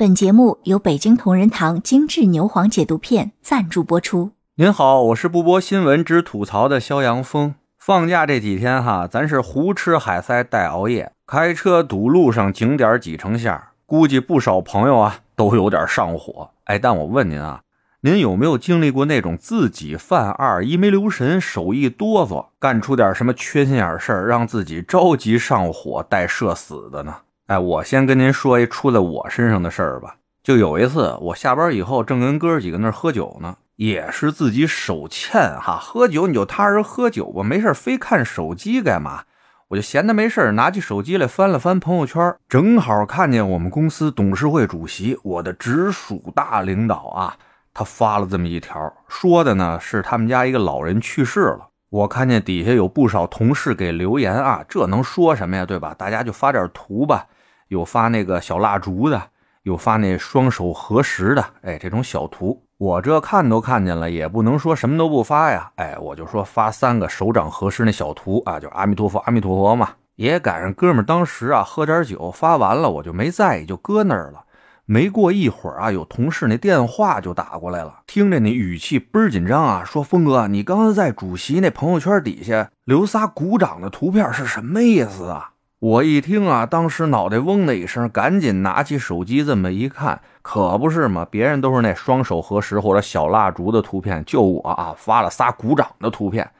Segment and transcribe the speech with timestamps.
[0.00, 4.30] 本节目由北京同仁堂精致牛黄解毒片赞助播出。
[4.54, 7.54] 您好，我是不播新闻只吐槽的肖阳峰。
[7.78, 16.48] 放假这几天哈，咱是胡吃海塞带熬夜，开车堵路上景点挤成线儿，估计不少朋友啊都有点上火。
[16.64, 17.60] 哎，但我问您啊，
[18.00, 27.16] 您有没有经历过那种自己犯二一没留神，手一哆嗦，干出点什么缺心眼事儿，让自己着急上火带社死的呢？
[27.50, 30.14] 哎，我先跟您说一出在我身上的事儿吧。
[30.40, 35.76] 就有一次，我下班以后正跟哥几个那儿喝酒呢，也是自己手欠哈。
[35.76, 39.24] 喝酒你就踏实喝酒吧，没事非看手机干嘛？
[39.66, 47.34] 我就闲的没事拿起手机来翻了翻朋友圈，正好看见我们公司董事会主席，我的直属大领导啊，
[47.74, 51.66] 他发了这么一条，说的呢是他们家一个老人去世了。
[51.88, 55.66] 我看见底下有不少同事给留言啊，这能说什么呀？
[55.66, 55.92] 对吧？
[55.98, 57.26] 大家就发点图吧。
[57.70, 59.22] 有发那个小蜡烛的，
[59.62, 69.90] 有发那双手合十的，哎，这种小图，我这看都看见了，也不能说什么都不发呀，哎，我就说发三个手掌合十那小图啊，就阿弥陀佛，阿弥陀佛嘛。
[70.16, 74.42] 也赶上哥们当时啊喝点酒，发完了我就没在意，就搁那儿了。
[74.84, 85.49] 没过一会儿啊，有同事那电话就打过来了，听着那语气倍儿紧张啊，说峰哥，你刚才在主席那朋友圈底下留仨鼓掌的图片是什么意思啊？
[85.80, 96.50] 我一听啊，当时脑袋嗡的一声，赶紧拿起手机这么一看，可不是嘛，别人都是那双手合十或者小蜡烛的图片，就我啊发了仨鼓掌的图片。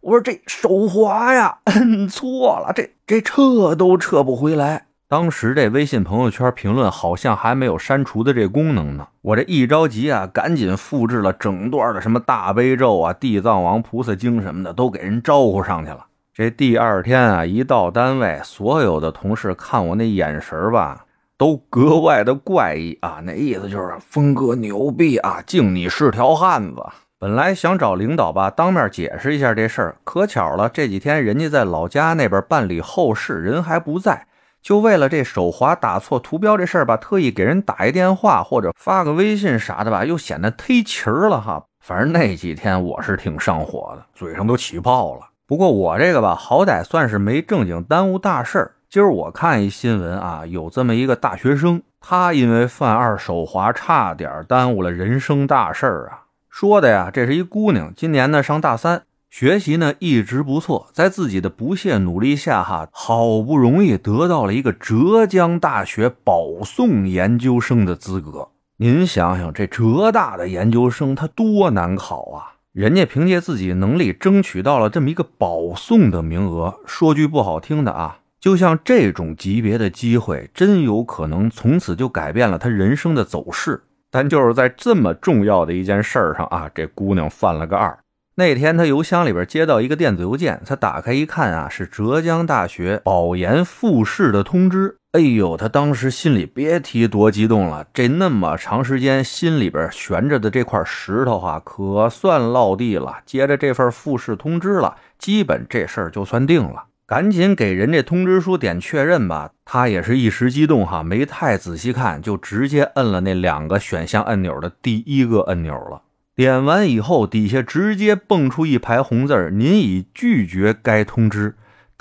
[0.00, 4.86] 我说这手滑呀，摁错了，这这撤都撤不回来。
[5.06, 16.06] 当时这微信朋友圈评论好像还没有删除的这功能呢，我这一着急啊，赶紧复制了整段的什么大悲咒啊、地藏王菩萨经什么的，都给人招呼上去了。
[16.36, 21.06] 这第二天啊，一到单位，所有的同事看我那眼神吧，
[21.38, 23.20] 都格外的怪异啊。
[23.22, 26.84] 那意思就是峰哥牛逼啊，敬你是条汉子。
[27.20, 34.26] 本来想找领导吧，当面解释一下这事儿，可巧了，这几天人家在老家那边办理后事，人还不在，
[34.60, 41.64] 就为了这手滑打错图标这事儿吧，特意给人打一电话或者发个微信啥的吧，又显得忒勤儿了哈。
[41.78, 45.20] 反正那几天我是挺上火的，嘴上都起泡了。
[45.46, 48.72] 不过我这个吧，好歹算是没正经耽误大事儿。
[48.88, 56.22] 今儿我看一新闻啊，有这么一个大学生，他因为犯二手滑，差点耽误了人生大事儿啊。
[56.48, 68.48] 说的呀，这是一姑娘，今年呢上大三，学习呢一直不错，在自己的不懈努力下，哈，好不容易得到了一个浙江大学保送研究生的资格。
[68.78, 72.53] 您想想，这浙大的研究生他多难考啊！
[72.74, 83.84] 人家凭借自己能力争取到了这么一个保送的名额，说句不好听的啊，就像这种级别的机会，真有可能从此就改变了他人生的走势。
[84.10, 87.96] 但就是在这么重要的一件事儿上啊，这姑娘犯了个二。
[88.34, 94.96] 那天她邮箱里边接到一个电子邮件，她打开一看啊，是浙江大学保研复试的通知。
[95.14, 97.86] 哎呦，他当时心里别提多激动了。
[97.94, 103.18] 这那么长时间心里边悬着的这块石头哈，可算落地了。
[103.24, 106.86] 接着这份复试通知了，基本这事儿就算定了。
[107.06, 109.52] 赶紧给人家通知书点确认吧。
[109.64, 116.02] 他也是一时激动哈，没太仔细看，就直接摁了那两个选项按钮的第一个按钮了。
[116.34, 121.54] 点完以后，底下直接蹦出一排红字您已拒绝该通知。”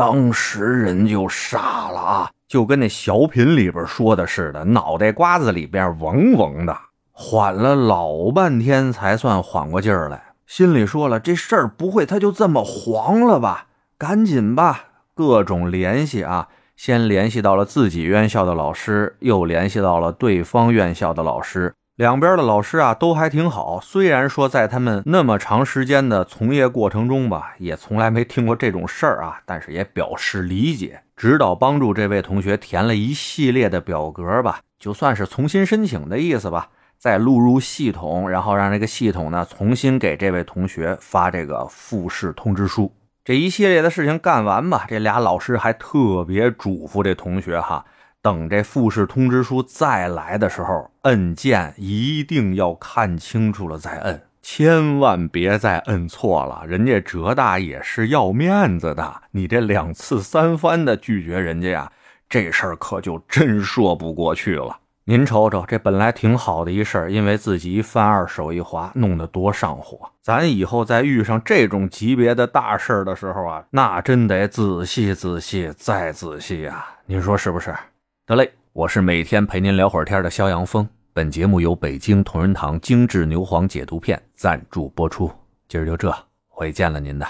[0.04, 2.30] 当时人就傻了啊。
[2.48, 6.78] 就跟那小品里边说的似的，脑袋瓜子里边嗡嗡的，
[7.12, 13.68] 缓了老半天才算缓过劲儿来，心里说了这事儿不会他就这么黄了吧？
[13.98, 21.74] 赶紧吧，各种联系啊，先联系到了自己院校的老师，又联系到了对方院校的老师。
[21.96, 42.92] 两边的老师啊都还挺好，虽然说在他们那么长时间的从业过程中吧，也从来没听过这种事儿啊，但是也表示理解，指导帮助这位同学填了一系列的表格吧，就算是重新申请的意思吧，再录入系统，然后让这个系统呢重新给这位同学发这个复试通知书。
[43.24, 47.86] 这一系列的事情干完吧，这俩老师还特别嘱咐这同学哈。
[48.24, 56.64] 等这复试通知书再来的时候，摁键一定要看清楚了再摁，千万别再摁错了。
[56.66, 61.92] 人家浙大也是要面子的，你这两次三番的拒绝人家呀，
[62.30, 64.78] 这事儿可就真说不过去了。
[65.04, 70.10] 您瞅瞅，这本来挺好的一事儿，因为自己一犯二手一滑，弄得多上火。
[70.22, 76.86] 咱以后再遇上这种级别的大事儿的时候啊，那真得仔细仔细再仔细呀。
[77.06, 77.76] 您说是不是？
[78.26, 80.88] 得嘞，我是每天陪您聊会儿天的肖阳峰。
[81.12, 85.30] 本节目由北京同仁堂精致牛黄解毒片赞助播出。
[85.68, 86.10] 今儿就这，
[86.48, 87.28] 回见了您的。